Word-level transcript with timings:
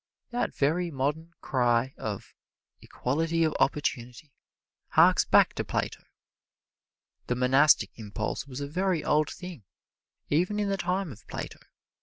That 0.31 0.55
very 0.55 0.89
modern 0.89 1.31
cry 1.41 1.93
of 1.95 2.33
"equality 2.81 3.43
of 3.43 3.53
opportunity" 3.59 4.33
harks 4.93 5.25
back 5.25 5.53
to 5.53 5.63
Plato. 5.63 6.01
The 7.27 7.35
monastic 7.35 7.91
impulse 7.99 8.47
was 8.47 8.61
a 8.61 8.67
very 8.67 9.03
old 9.03 9.29
thing, 9.29 9.63
even 10.27 10.59
in 10.59 10.69
the 10.69 10.77
time 10.77 11.11
of 11.11 11.27
Plato. 11.27 11.59